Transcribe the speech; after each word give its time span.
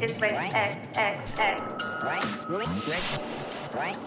This 0.00 0.12
is 0.12 0.20
wave 0.22 0.32
X 0.32 0.98
X 0.98 1.38
X. 1.38 1.60
Right, 2.02 2.24
moving, 2.48 2.68
ready, 2.88 3.02
right, 3.74 3.98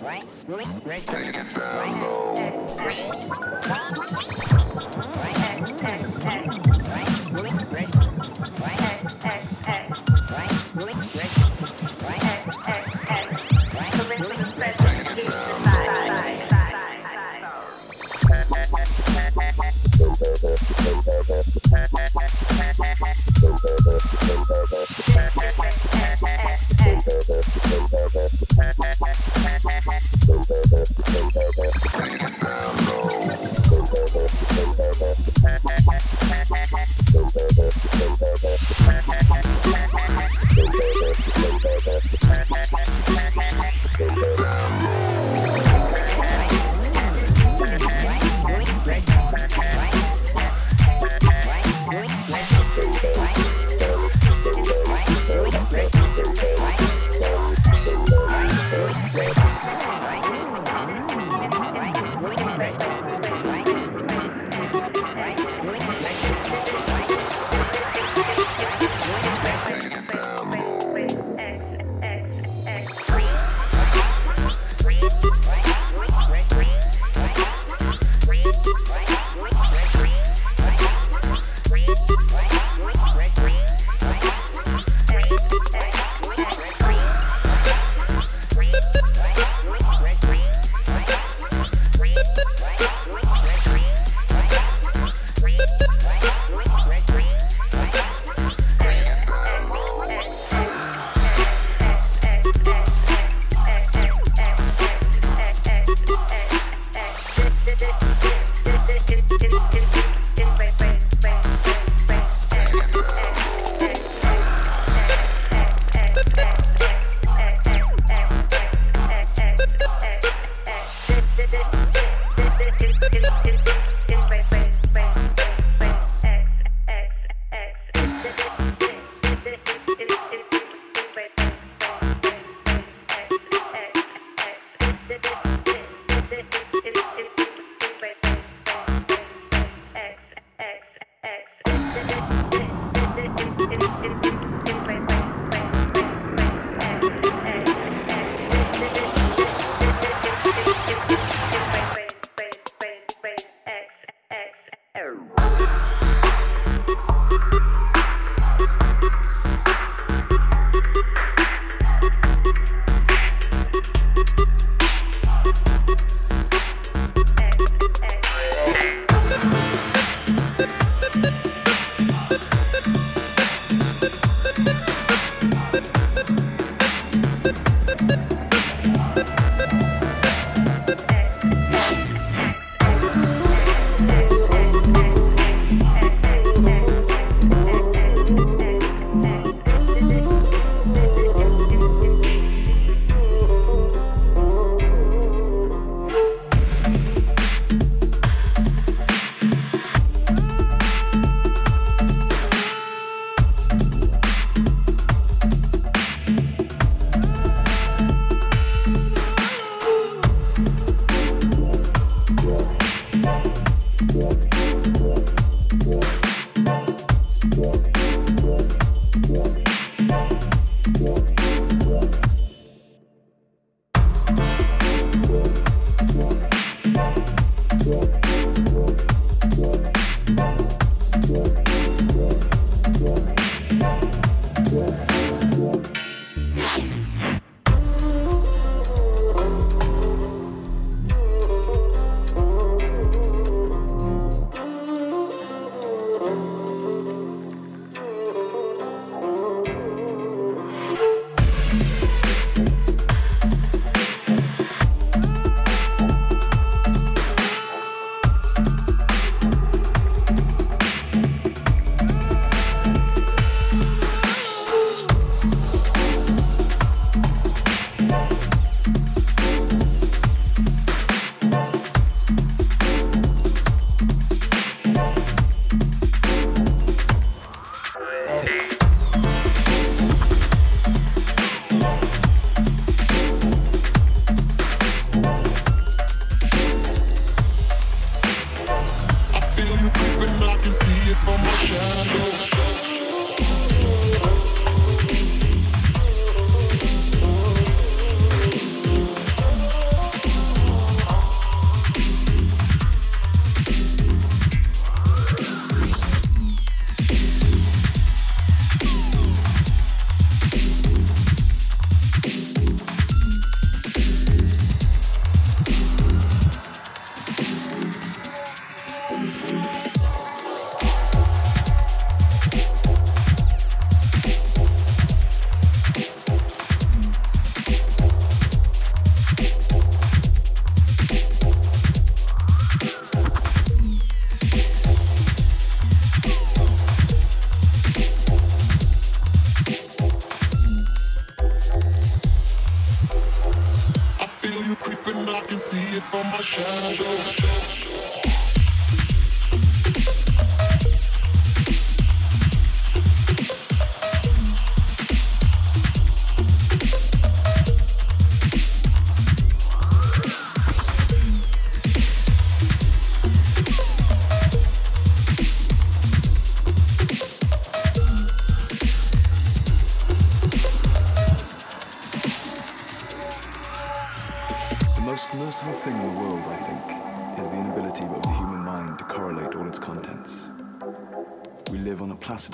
right, 0.00 0.24
moving, 0.48 0.68
ready, 0.82 1.02
Take 1.02 1.36
it 1.36 1.50
down 1.50 1.76
right, 1.76 1.94
low. 4.50 4.55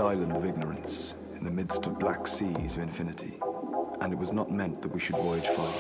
Island 0.02 0.32
of 0.32 0.44
ignorance 0.44 1.14
in 1.36 1.44
the 1.44 1.50
midst 1.50 1.86
of 1.86 1.98
black 1.98 2.26
seas 2.26 2.76
of 2.76 2.82
infinity, 2.82 3.38
and 4.00 4.12
it 4.12 4.18
was 4.18 4.32
not 4.32 4.50
meant 4.50 4.82
that 4.82 4.92
we 4.92 4.98
should 4.98 5.16
voyage 5.16 5.46
far. 5.46 5.72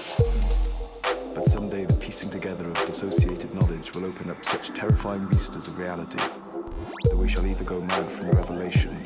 But 1.34 1.46
someday 1.46 1.84
the 1.84 1.94
piecing 1.94 2.30
together 2.30 2.64
of 2.66 2.74
dissociated 2.86 3.52
knowledge 3.54 3.92
will 3.94 4.06
open 4.06 4.30
up 4.30 4.44
such 4.44 4.68
terrifying 4.68 5.26
vistas 5.28 5.66
of 5.66 5.78
reality 5.78 6.18
that 7.04 7.16
we 7.16 7.28
shall 7.28 7.46
either 7.46 7.64
go 7.64 7.80
mad 7.80 8.06
from 8.06 8.30
revelation 8.30 8.96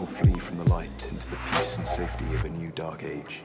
or 0.00 0.06
flee 0.06 0.38
from 0.38 0.58
the 0.58 0.68
light 0.70 0.90
into 0.90 1.30
the 1.30 1.36
peace 1.52 1.78
and 1.78 1.86
safety 1.86 2.24
of 2.34 2.44
a 2.44 2.48
new 2.48 2.70
dark 2.72 3.04
age. 3.04 3.42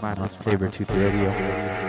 This 0.00 0.16
man 0.16 0.18
on 0.18 0.30
Radio. 0.90 1.79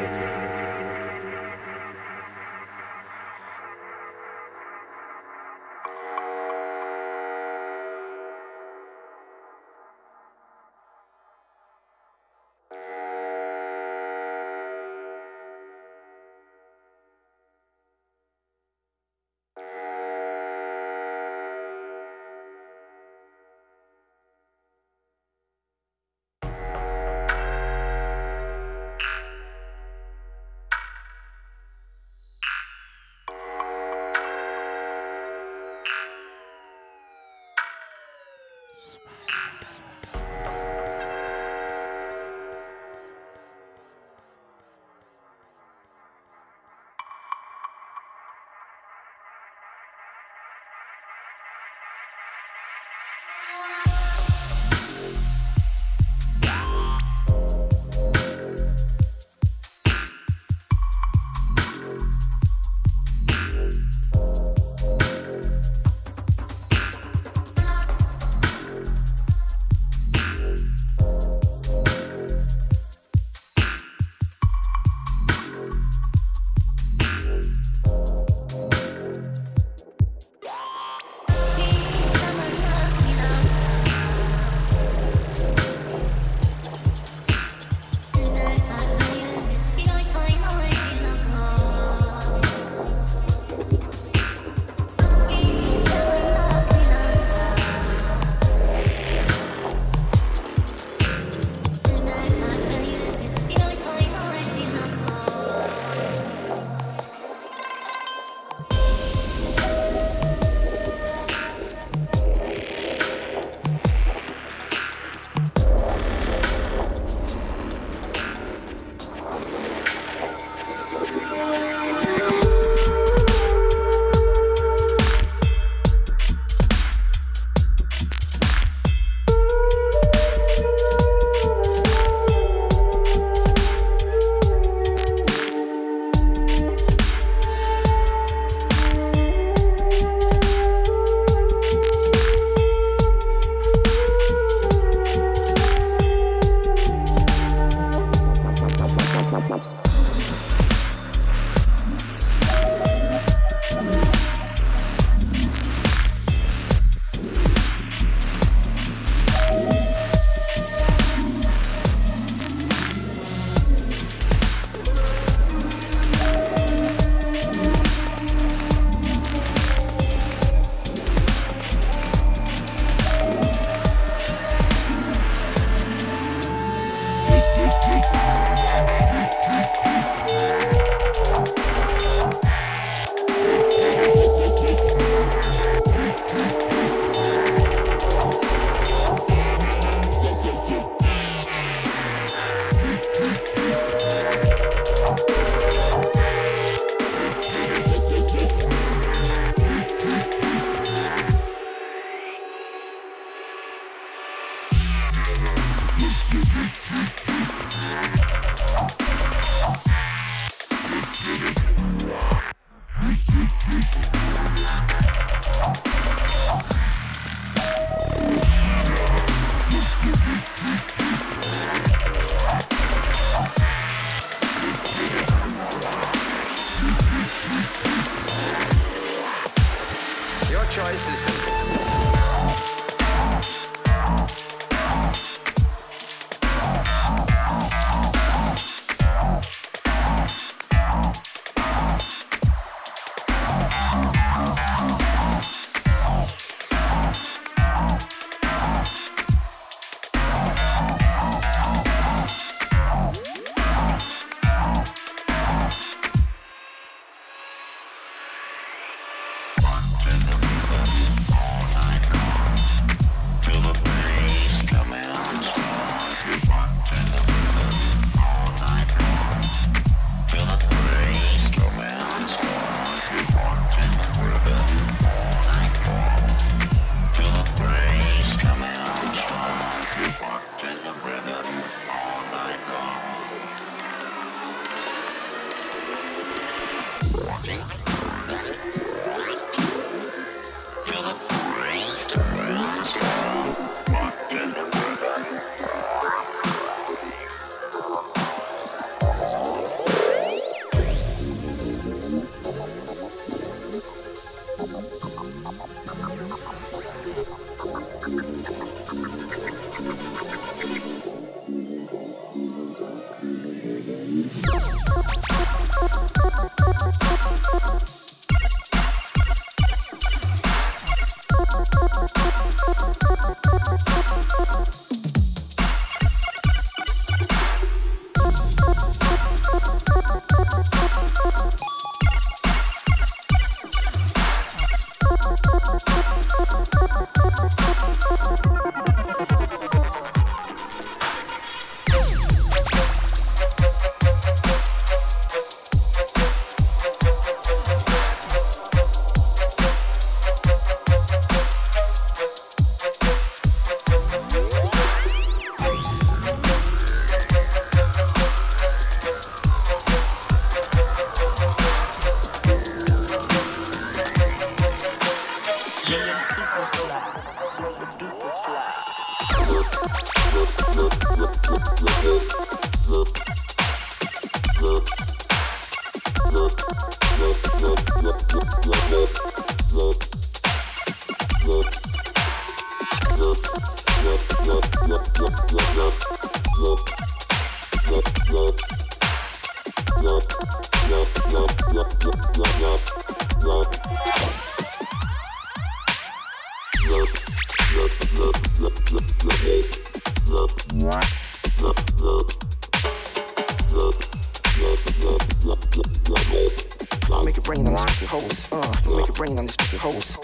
Brain 407.51 407.67
on 407.67 407.73
the. 407.73 408.49
Uh, 408.53 408.73
you 408.85 408.95
make 408.95 409.07
your 409.07 409.15
brain 409.15 409.37
on 409.37 409.45
the 409.45 409.51
stupid 409.51 409.79
hoes. 409.79 410.17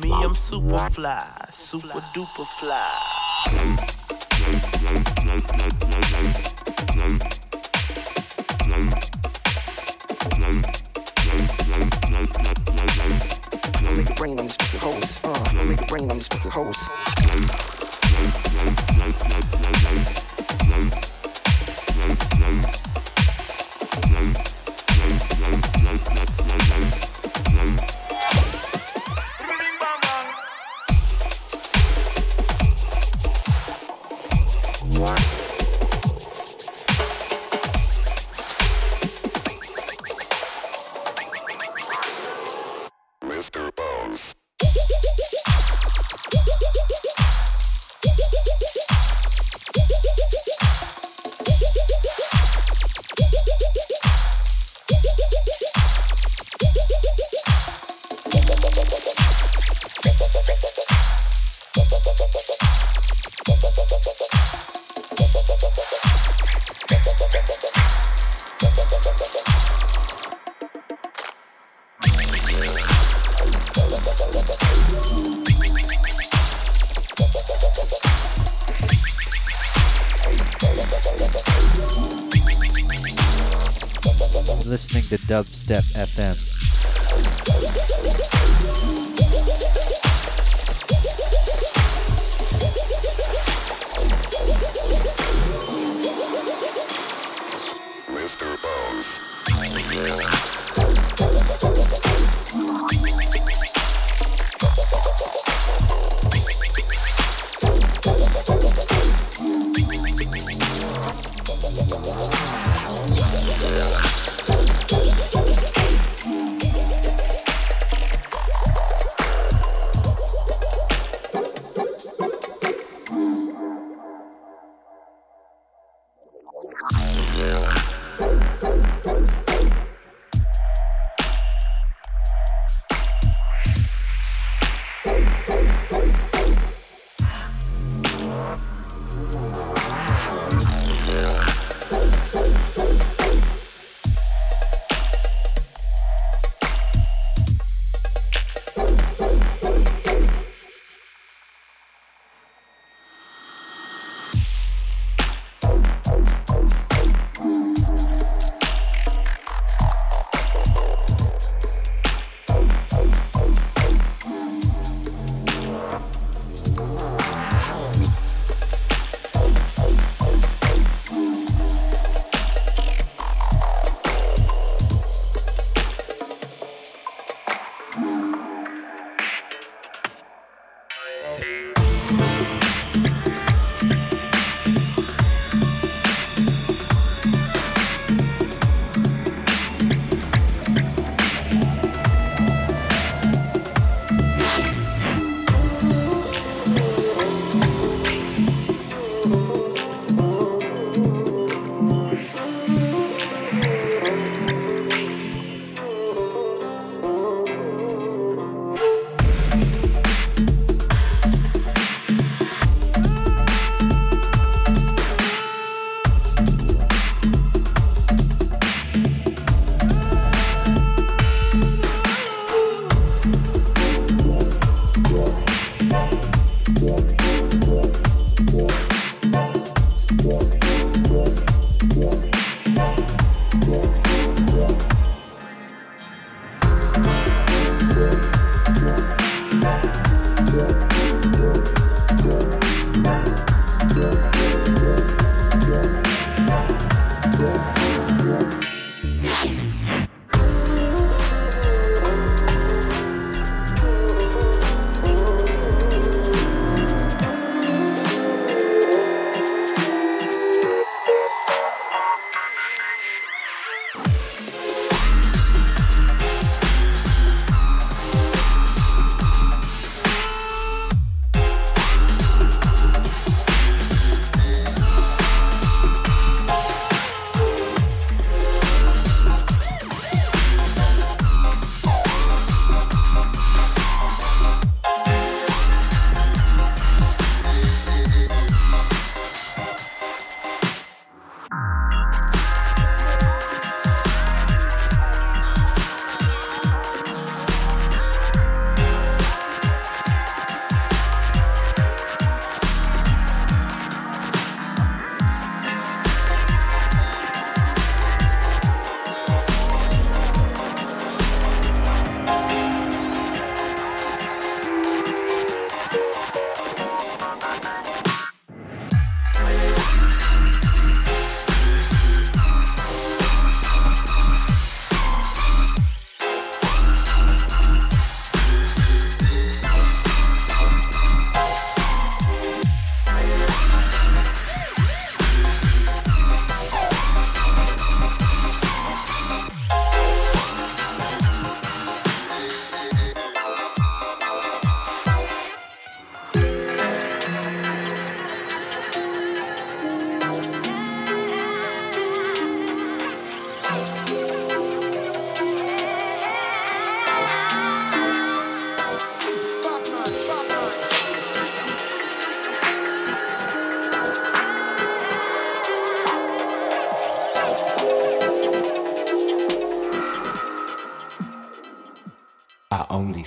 Me, 0.00 0.10
I'm 0.24 0.34
super 0.34 0.90
fly, 0.90 1.46
super 1.50 2.00
duper 2.14 2.46
fly. 2.58 3.00
Make 15.90 16.02
your 16.02 16.08
brain 16.08 16.18
the 16.18 16.24
stupid 16.24 17.69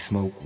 smoke 0.03 0.42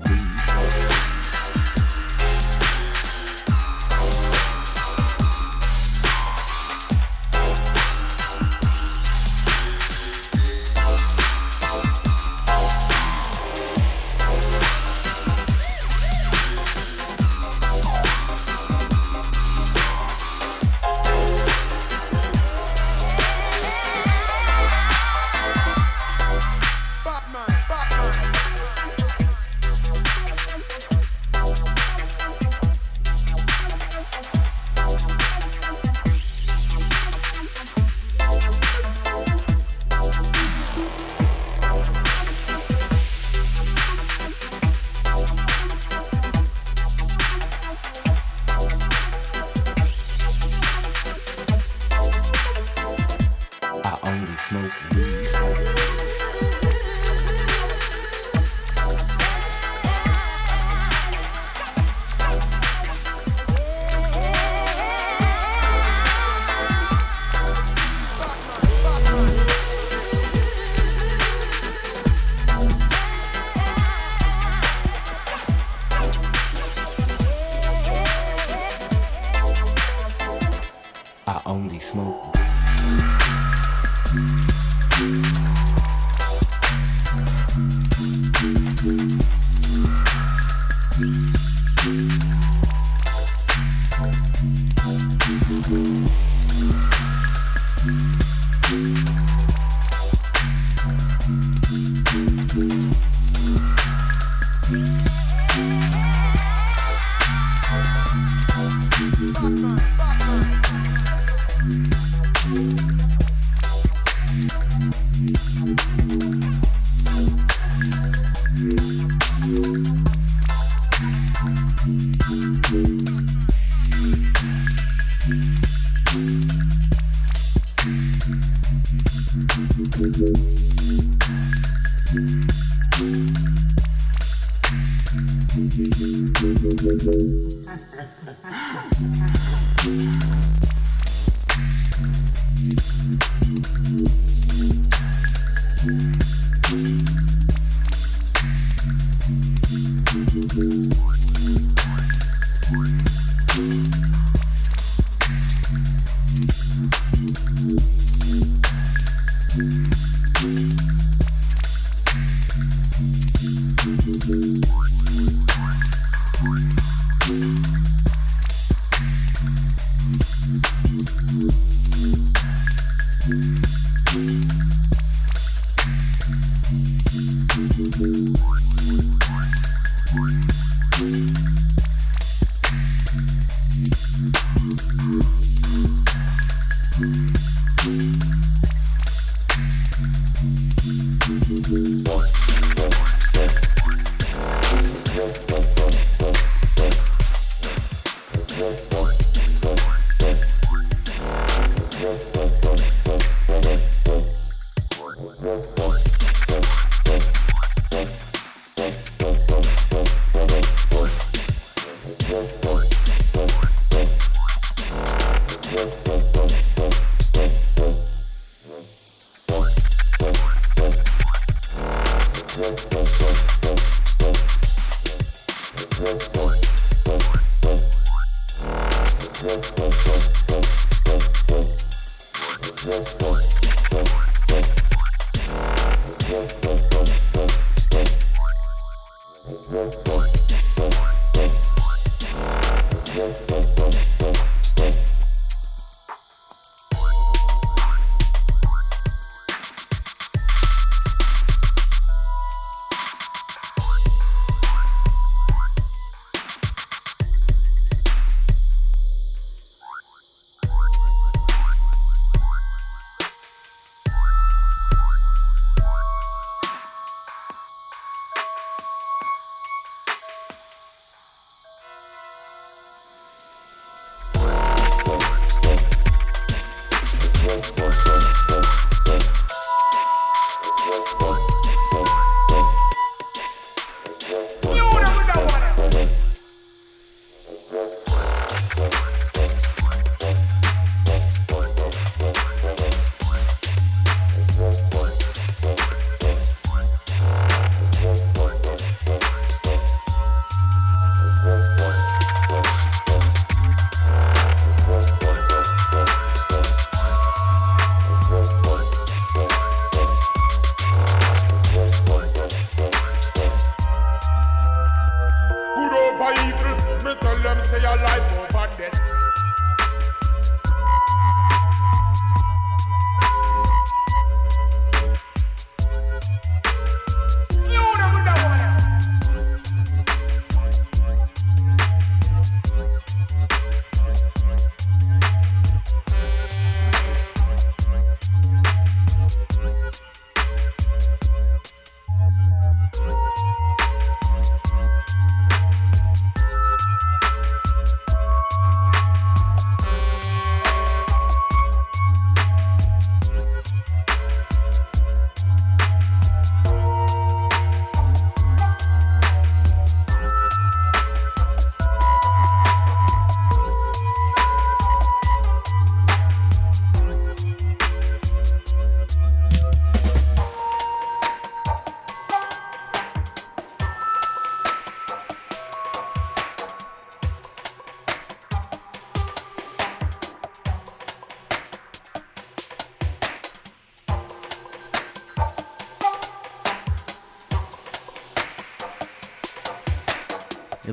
Yeah. 284.29 284.66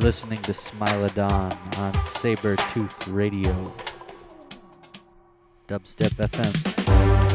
Listening 0.05 0.43
to 0.43 0.53
Smilodon 0.53 1.79
on 1.79 2.05
Saber 2.09 2.57
Tooth 2.57 3.09
Radio. 3.09 3.73
Dubstep 5.67 6.11
FM. 6.29 7.34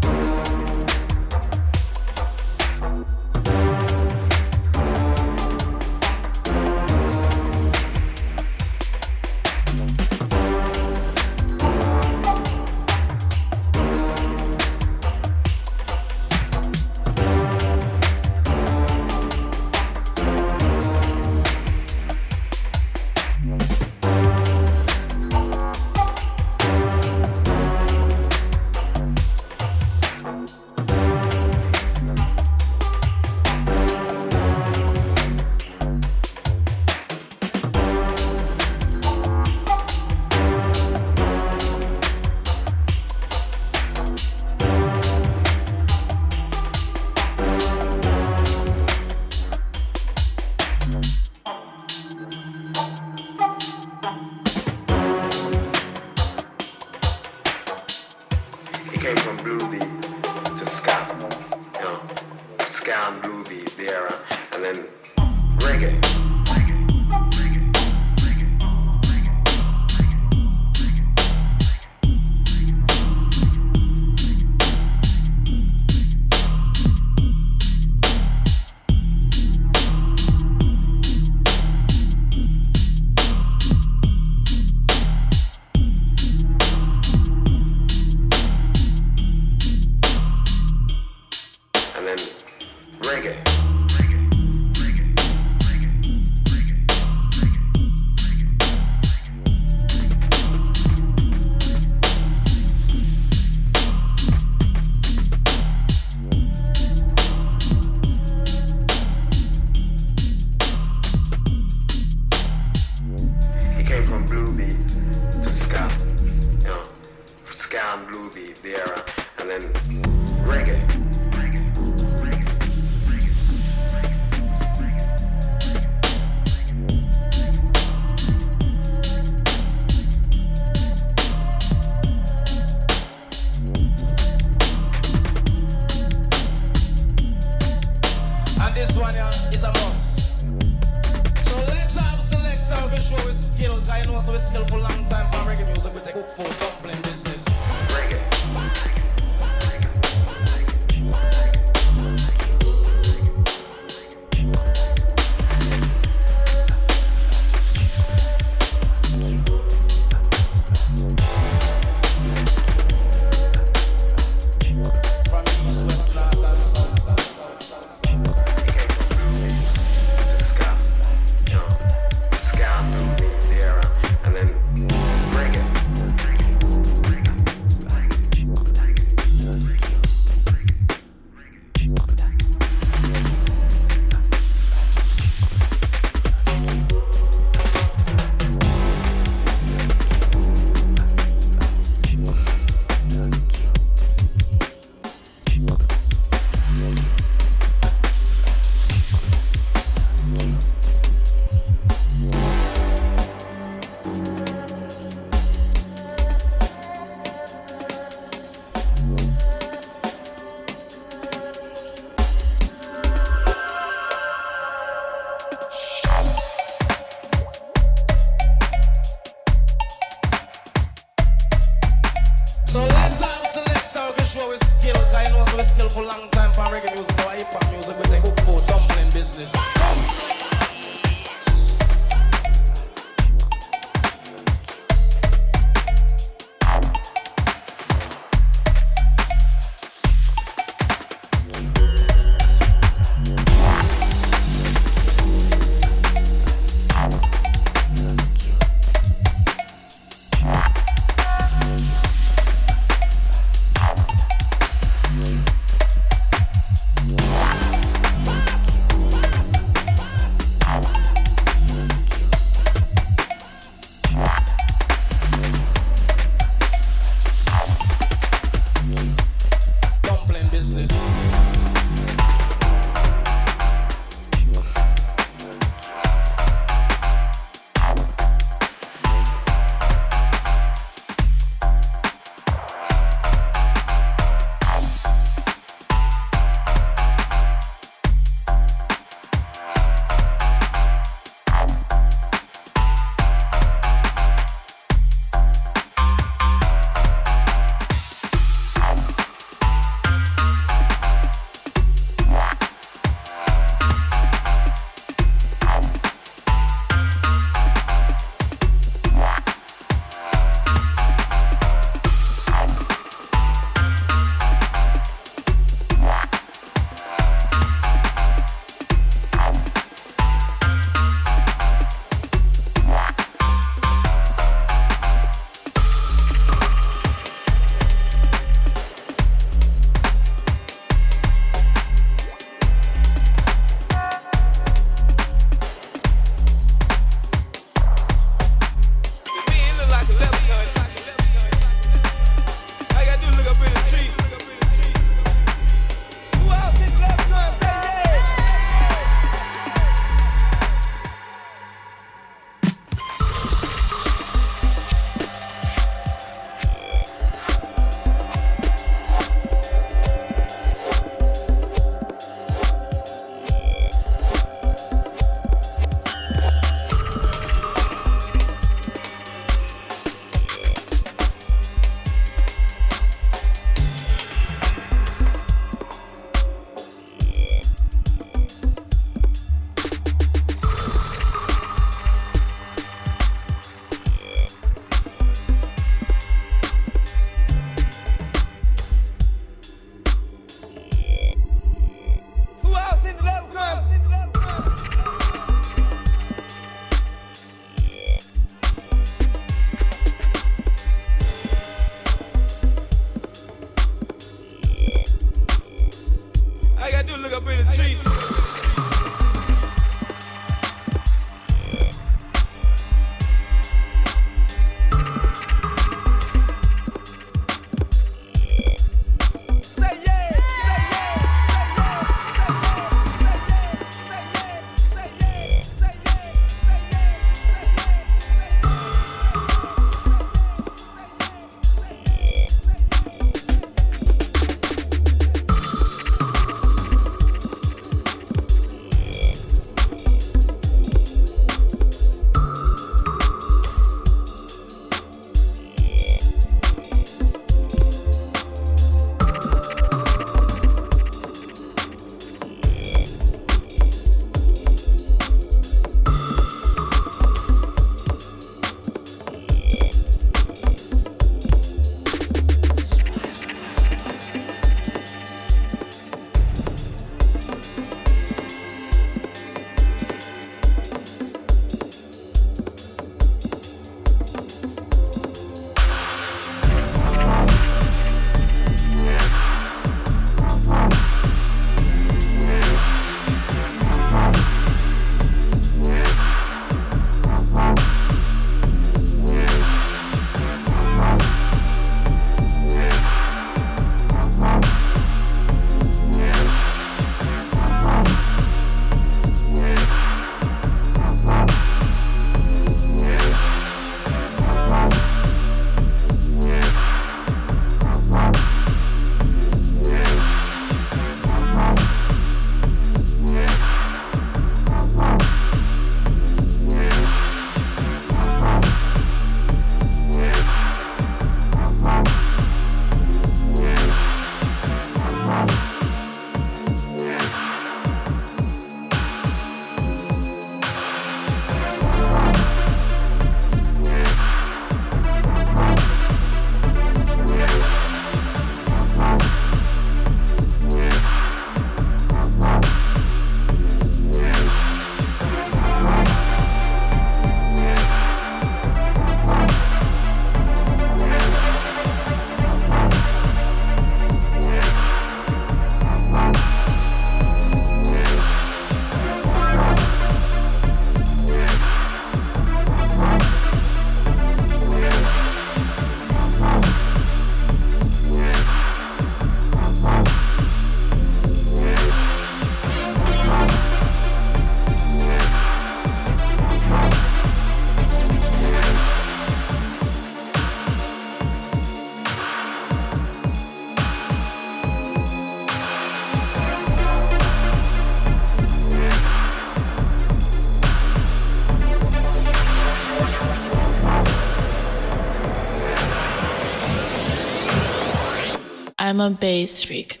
I'm 599.00 599.12
a 599.12 599.16
bass 599.16 599.62
freak. 599.62 600.00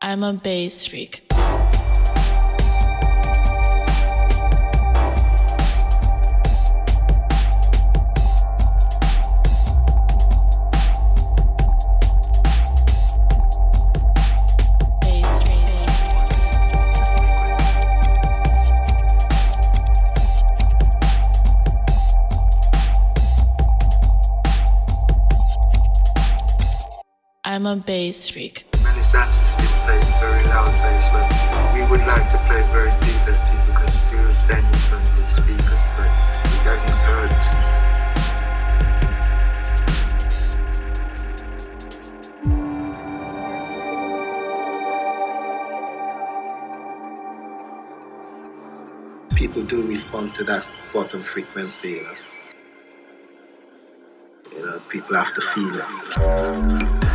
I'm 0.00 0.22
a 0.22 0.32
bass 0.32 0.86
freak. 0.86 1.27
A 27.68 27.76
bass 27.76 28.30
freak. 28.30 28.64
Many 28.82 29.02
sound 29.02 29.34
systems 29.34 29.70
play 29.84 30.00
very 30.20 30.44
loud 30.44 30.72
bass, 30.82 31.08
but 31.12 31.28
we 31.74 31.82
would 31.90 32.06
like 32.06 32.30
to 32.30 32.38
play 32.48 32.62
very 32.72 32.90
deep 32.90 33.20
that 33.28 33.38
people 33.50 33.74
can 33.74 33.88
still 33.88 34.30
stand 34.30 34.66
in 34.66 34.72
front 34.88 35.04
of 35.04 35.16
the 35.16 35.26
speaker, 35.26 35.78
but 35.96 36.06
it 36.06 36.64
doesn't 36.64 36.90
hurt. 36.90 37.78
people 49.34 49.62
do 49.62 49.82
respond 49.82 50.34
to 50.34 50.42
that 50.42 50.66
bottom 50.92 51.22
frequency, 51.22 51.90
you 51.90 52.02
know. 52.02 52.14
You 54.52 54.66
know, 54.66 54.80
people 54.88 55.14
have 55.14 55.32
to 55.34 55.40
feel 55.40 55.74
it. 55.76 57.07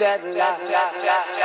Off 0.00 1.37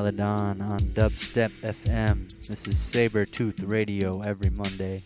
Smilodon 0.00 0.62
on 0.62 0.78
Dubstep 0.78 1.50
FM. 1.60 2.26
This 2.48 2.66
is 2.66 2.78
Saber 2.78 3.26
Tooth 3.26 3.60
Radio 3.60 4.22
every 4.22 4.48
Monday. 4.48 5.02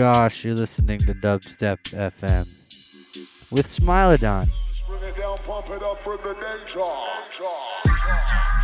gosh, 0.00 0.46
you're 0.46 0.54
listening 0.54 0.98
to 0.98 1.12
Dubstep 1.12 1.76
FM 1.92 2.46
with 3.52 3.66
Smilodon. 3.66 4.48
Bring 4.88 5.02
it 5.02 5.14
down, 5.18 5.36
pump 5.44 5.68
it 5.68 5.82
up, 5.82 6.02
bring 6.02 6.16
the 6.22 6.32
danger. 6.40 6.78
danger. 6.78 7.44
danger. 7.84 8.59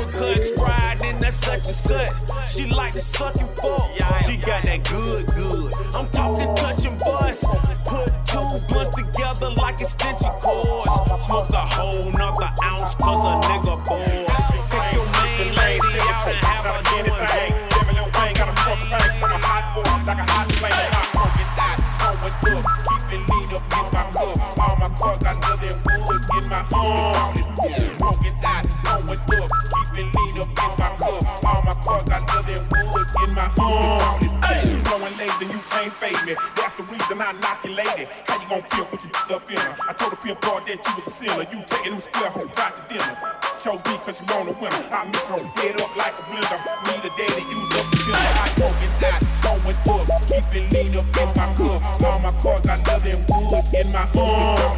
Uppercuts. 0.00 0.56
Riding 0.58 1.18
that 1.20 1.34
such 1.34 1.66
and 1.66 1.74
such. 1.74 2.10
She 2.48 2.66
like 2.70 2.92
to 2.92 3.00
suck 3.00 3.36
and 3.36 3.48
fuck. 3.50 3.90
She 4.26 4.36
got 4.38 4.64
that 4.64 4.84
good, 4.88 5.26
good. 5.34 5.72
I'm 5.94 6.06
talking 6.08 6.54
touch 6.56 6.84
and 6.86 6.98
bust. 6.98 7.44
Put 7.86 8.08
two 8.26 8.58
blunts 8.68 8.96
together 8.96 9.50
like 9.56 9.80
extension 9.80 10.30
cords. 10.40 10.90
Smoke 11.26 11.50
a 11.50 11.64
whole 11.74 12.10
nother 12.12 12.50
ounce 12.64 12.94
cause 12.96 13.24
a 13.24 13.34
nigga 13.46 13.76
bored. 13.86 14.26
Take 14.70 14.92
your 14.94 15.06
main 15.20 15.54
lady 15.56 15.98
out 16.08 16.28
and 16.28 16.36
have 16.44 16.64
her 16.64 16.80
doing 16.90 17.04
good. 17.04 17.68
Got 18.34 18.48
a 18.48 18.54
truck 18.54 18.80
bang 18.90 19.12
from 19.20 19.32
a 19.32 19.38
hot 19.38 19.64
boy, 19.74 19.82
like 20.06 20.18
a 20.18 20.26
hot 20.26 20.46
flame. 20.52 20.72
Working 21.14 21.50
that, 21.58 21.76
going 22.00 22.56
up, 22.56 22.66
keeping 22.88 23.24
lean 23.28 23.48
up 23.54 23.64
in 23.68 23.86
my 23.92 24.02
cup. 24.10 24.58
All 24.58 24.76
my 24.78 24.88
cars 24.98 25.18
got 25.18 25.36
nothing 25.40 25.76
wood 25.84 26.22
in 26.42 26.48
my 26.48 26.62
hood. 26.70 27.99
Lazy, 35.40 35.52
you 35.52 35.60
can't 35.70 35.92
fade 35.92 36.20
me. 36.26 36.34
That's 36.56 36.76
the 36.76 36.84
reason 36.84 37.20
I 37.20 37.32
knock 37.40 37.64
you 37.64 37.72
lady. 37.72 38.04
How 38.26 38.40
you 38.40 38.48
gon' 38.48 38.62
feel 38.70 38.84
what 38.86 39.00
you 39.00 39.10
up 39.34 39.50
in 39.50 39.56
her? 39.56 39.74
I 39.88 39.92
told 39.92 40.12
the 40.12 40.16
pimp 40.16 40.40
boy 40.40 40.60
that 40.68 40.76
you 40.76 40.92
was 40.96 41.06
a 41.06 41.10
sinner. 41.10 41.44
You 41.48 41.64
taking 41.66 41.92
them 41.96 42.00
square 42.00 42.30
hoes 42.30 42.52
out 42.60 42.76
to 42.76 42.82
dinner. 42.92 43.16
Chose 43.60 43.80
me 43.88 43.96
cause 44.04 44.20
you 44.20 44.26
want 44.28 44.48
a 44.48 44.54
winner. 44.60 44.84
I 44.92 45.04
miss 45.08 45.28
her 45.28 45.40
dead 45.56 45.80
up 45.80 45.92
like 45.96 46.12
a 46.12 46.24
blender. 46.28 46.60
Need 46.88 47.04
a 47.04 47.10
daddy, 47.16 47.44
use 47.48 47.72
up 47.72 47.86
the 47.88 47.96
filler. 48.04 48.20
I 48.20 48.46
smoking 48.52 48.94
that, 49.00 49.20
going 49.40 49.80
up, 49.80 50.22
keeping 50.28 50.66
lean 50.72 50.92
up 51.00 51.08
in 51.08 51.28
my 51.32 51.46
cup. 51.56 51.80
All 52.04 52.18
my 52.20 52.32
cars 52.44 52.60
got 52.64 52.80
nothing 52.84 53.20
wood 53.28 53.66
in 53.72 53.88
my 53.92 54.04
hood. 54.12 54.76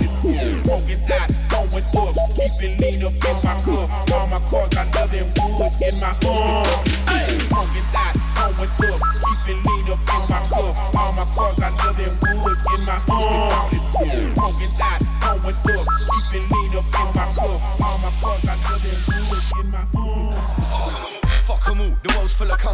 Smoking 0.62 1.02
that, 1.10 1.26
going 1.50 1.86
up, 1.90 2.14
keeping 2.38 2.74
lean 2.78 3.02
up 3.02 3.18
in 3.18 3.36
my 3.42 3.54
cup. 3.66 3.86
All 4.14 4.26
my 4.30 4.38
cars 4.46 4.70
got 4.70 4.86
nothing 4.94 5.26
wood 5.26 5.74
in 5.82 5.98
my 5.98 6.12
hood. 6.22 6.91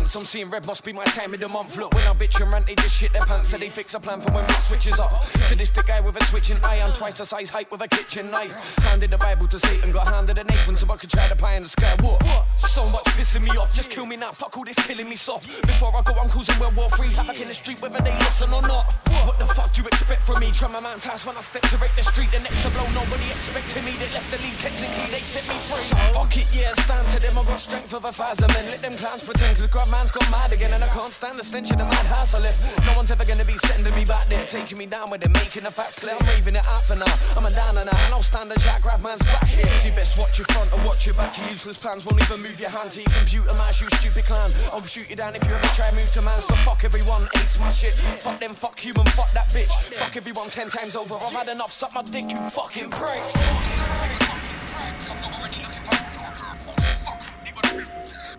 Cunts. 0.09 0.17
I'm 0.17 0.27
seeing 0.27 0.51
red 0.51 0.67
must 0.67 0.85
be 0.85 0.93
my 0.93 1.05
time 1.05 1.33
of 1.33 1.41
the 1.41 1.49
month. 1.49 1.77
Look, 1.77 1.95
when 1.95 2.05
I 2.05 2.13
bitch 2.13 2.41
and 2.41 2.51
rant, 2.51 2.67
they 2.67 2.75
just 2.75 2.97
shit 2.97 3.13
their 3.13 3.23
pants. 3.23 3.49
So 3.49 3.57
they 3.57 3.69
fix 3.69 3.95
a 3.95 4.01
plan 4.01 4.21
for 4.21 4.33
when 4.33 4.45
it 4.45 4.51
switches 4.53 4.99
up. 4.99 5.13
Sadistic 5.13 5.87
guy 5.87 6.01
with 6.01 6.17
a 6.17 6.25
twitching 6.31 6.59
eye, 6.65 6.81
I'm 6.85 6.93
twice 6.93 7.19
the 7.19 7.25
size 7.25 7.51
height 7.51 7.71
with 7.71 7.83
a 7.83 7.89
kitchen 7.89 8.31
knife. 8.31 8.79
Handed 8.85 9.11
the 9.11 9.19
Bible 9.19 9.47
to 9.49 9.59
Satan, 9.59 9.93
got 9.93 10.09
handed 10.09 10.39
an 10.39 10.51
apron 10.51 10.77
so 10.77 10.87
I 10.93 10.97
could 10.97 11.11
try 11.11 11.27
the 11.29 11.37
pie 11.37 11.57
in 11.57 11.63
the 11.63 11.69
sky. 11.69 11.95
What? 12.01 12.23
So 12.57 12.89
much 12.91 13.05
pissing 13.17 13.43
me 13.43 13.51
off, 13.59 13.75
just 13.75 13.91
kill 13.91 14.07
me 14.07 14.17
now. 14.17 14.31
Fuck 14.33 14.57
all 14.57 14.65
this 14.65 14.79
killing 14.87 15.09
me 15.09 15.17
soft. 15.17 15.47
Before 15.67 15.91
I 15.97 16.03
go, 16.03 16.15
I'm 16.21 16.29
causing 16.29 16.59
World 16.61 16.77
War 16.77 16.89
Three. 16.91 17.09
Havoc 17.09 17.41
in 17.41 17.49
the 17.49 17.55
street, 17.55 17.81
whether 17.83 17.99
they 17.99 18.13
listen 18.13 18.53
or 18.53 18.63
not. 18.63 18.87
What 19.29 19.37
the 19.37 19.45
fuck 19.45 19.69
do 19.77 19.85
you 19.85 19.89
expect 19.93 20.25
from 20.25 20.41
me? 20.41 20.49
Try 20.57 20.73
my 20.73 20.81
man's 20.81 21.05
house 21.05 21.29
when 21.29 21.37
I 21.37 21.45
step 21.45 21.61
to 21.69 21.77
wreck 21.77 21.93
the 21.93 22.01
street. 22.01 22.33
The 22.33 22.41
next 22.41 22.65
to 22.65 22.73
blow, 22.73 22.89
nobody 22.97 23.29
expected 23.29 23.85
me. 23.85 23.93
They 24.01 24.09
left 24.17 24.33
the 24.33 24.41
lead, 24.41 24.57
technically 24.57 25.05
they 25.13 25.21
set 25.21 25.45
me 25.45 25.53
free. 25.69 25.85
Fuck 26.17 26.33
it, 26.41 26.49
yeah, 26.49 26.73
stand 26.73 27.05
to 27.13 27.21
them. 27.21 27.37
I 27.37 27.45
got 27.45 27.61
strength 27.61 27.93
of 27.93 28.09
a 28.09 28.13
thousand 28.17 28.49
men. 28.57 28.73
Let 28.73 28.81
them 28.81 28.97
clowns 28.97 29.29
pretend, 29.29 29.61
cause 29.61 29.69
God 29.69 29.93
man's 29.93 30.17
gone 30.17 30.25
mad 30.33 30.57
again. 30.57 30.73
And 30.73 30.81
I 30.81 30.89
can't 30.89 31.13
stand 31.13 31.37
the 31.37 31.45
stench 31.45 31.69
of 31.69 31.77
the 31.77 31.85
mad 31.85 32.09
house 32.09 32.33
I 32.33 32.41
left. 32.41 32.65
No 32.89 32.97
one's 32.97 33.13
ever 33.13 33.29
gonna 33.29 33.45
be 33.45 33.61
sending 33.69 33.93
me 33.93 34.09
back 34.09 34.33
there. 34.33 34.41
Taking 34.49 34.81
me 34.81 34.89
down 34.89 35.13
where 35.13 35.21
they're 35.21 35.37
making 35.45 35.69
the 35.69 35.73
facts 35.77 36.01
clear. 36.01 36.17
I'm 36.17 36.25
raving 36.33 36.57
it 36.57 36.65
out 36.65 36.89
for 36.89 36.97
now. 36.97 37.13
I'm 37.37 37.45
a 37.45 37.53
down 37.53 37.77
and 37.77 37.85
out. 37.85 38.01
And 38.09 38.17
I'll 38.17 38.25
stand 38.25 38.49
and 38.49 38.57
jack, 38.65 38.81
grab 38.81 39.05
man's 39.05 39.21
back 39.29 39.45
here. 39.45 39.69
So 39.69 39.93
you 39.93 39.95
best 39.95 40.17
watch 40.17 40.41
your 40.41 40.49
front 40.57 40.73
or 40.73 40.81
watch 40.89 41.05
your 41.05 41.21
back. 41.21 41.37
Your 41.37 41.53
useless 41.53 41.85
plans 41.85 42.01
won't 42.09 42.17
even 42.17 42.41
move 42.41 42.57
your 42.57 42.73
hand 42.73 42.97
to 42.97 43.05
your 43.05 43.13
computer 43.13 43.53
mouse, 43.61 43.77
you 43.77 43.93
stupid 44.01 44.25
clown. 44.25 44.57
I'll 44.73 44.81
shoot 44.89 45.13
you 45.13 45.21
down 45.21 45.37
if 45.37 45.45
you 45.45 45.53
ever 45.53 45.69
try 45.77 45.93
move 45.93 46.09
to 46.17 46.25
man. 46.25 46.41
So 46.41 46.57
fuck 46.65 46.81
everyone, 46.81 47.29
hates 47.37 47.61
my 47.61 47.69
shit. 47.69 47.93
Fuck 48.25 48.41
them, 48.41 48.57
fuck 48.57 48.81
human, 48.81 49.05
fuck 49.19 49.33
that 49.33 49.49
bitch. 49.49 49.75
Fuck 49.99 50.17
everyone 50.17 50.49
ten 50.49 50.69
times 50.69 50.95
over. 50.95 51.15
I've 51.17 51.33
had 51.33 51.49
enough, 51.49 51.73
suck 51.73 51.93
my 51.95 52.03
dick, 52.03 52.31
you 52.31 52.37
fucking 52.37 52.91
pricks. 52.91 53.33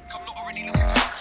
Fuck 0.10 1.19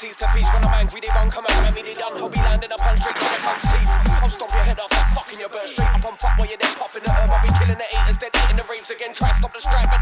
MCs 0.00 0.16
to 0.16 0.26
feast. 0.32 0.48
When 0.56 0.64
I'm 0.64 0.80
angry, 0.80 1.00
they 1.04 1.12
won't 1.12 1.28
come 1.28 1.44
me, 1.44 1.84
they 1.84 1.92
done. 1.92 2.16
I'll 2.16 2.32
be 2.32 2.40
landing 2.40 2.72
up 2.72 2.80
on 2.80 2.96
straight 2.96 3.20
to 3.20 3.20
the 3.20 3.40
cunt's 3.44 3.68
teeth. 3.68 3.92
I'll 4.24 4.32
stop 4.32 4.48
your 4.48 4.64
head 4.64 4.80
off, 4.80 4.88
I'm 4.96 5.12
fucking 5.12 5.36
your 5.36 5.52
bird 5.52 5.68
straight 5.68 5.92
up 5.92 6.04
on 6.08 6.16
fuck 6.16 6.40
while 6.40 6.48
you're 6.48 6.56
there 6.56 6.72
puffing 6.80 7.04
the 7.04 7.12
herb. 7.12 7.28
I'll 7.28 7.44
be 7.44 7.52
killing 7.60 7.76
the 7.76 7.84
haters, 7.84 8.16
dead 8.16 8.32
hitting 8.32 8.56
the 8.56 8.64
raves 8.64 8.88
again. 8.88 9.12
Try 9.12 9.28
stop 9.36 9.52
the 9.52 9.60
strike, 9.60 9.92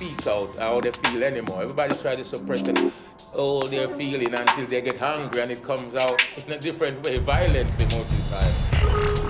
speak 0.00 0.26
out 0.26 0.56
how 0.56 0.80
they 0.80 0.92
feel 0.92 1.22
anymore. 1.22 1.60
Everybody 1.60 1.94
try 1.96 2.16
to 2.16 2.24
suppress 2.24 2.66
it, 2.66 2.78
all 3.34 3.66
their 3.66 3.86
feeling 3.86 4.34
until 4.34 4.66
they 4.66 4.80
get 4.80 4.96
hungry 4.96 5.42
and 5.42 5.50
it 5.50 5.62
comes 5.62 5.94
out 5.94 6.22
in 6.38 6.50
a 6.50 6.58
different 6.58 7.04
way, 7.04 7.18
violently 7.18 7.84
most 7.84 8.10
of 8.10 8.30
the 8.30 9.24
time. 9.24 9.29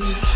Thank 0.00 0.24
you. 0.24 0.29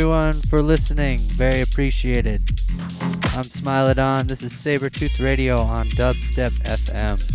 Everyone 0.00 0.32
for 0.32 0.62
listening. 0.62 1.18
Very 1.18 1.60
appreciated. 1.60 2.40
I'm 3.36 3.44
Smile 3.44 3.88
It 3.88 3.98
This 4.28 4.40
is 4.40 4.50
Sabretooth 4.54 5.22
Radio 5.22 5.60
on 5.60 5.88
Dubstep 5.88 6.52
FM. 6.62 7.29